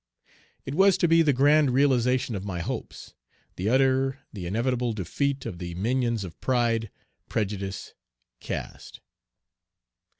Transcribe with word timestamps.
It 0.65 0.73
was 0.73 0.97
to 0.97 1.07
be 1.07 1.21
the 1.21 1.31
grand 1.31 1.69
realization 1.69 2.33
of 2.35 2.43
my 2.43 2.59
hopes, 2.61 3.13
the 3.55 3.69
utter, 3.69 4.17
the 4.33 4.47
inevitable 4.47 4.93
defeat 4.93 5.45
of 5.45 5.59
the 5.59 5.75
minions 5.75 6.23
of 6.23 6.41
pride, 6.41 6.89
prejudice, 7.29 7.93
caste. 8.39 8.99